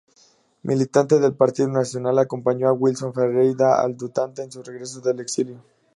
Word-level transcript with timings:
Militante 0.63 1.19
del 1.19 1.35
Partido 1.35 1.67
Nacional, 1.67 2.17
acompañó 2.17 2.67
a 2.67 2.73
Wilson 2.73 3.13
Ferreira 3.13 3.79
Aldunate 3.83 4.41
en 4.41 4.51
su 4.51 4.63
regreso 4.63 4.99
del 4.99 5.19
exilio. 5.19 5.61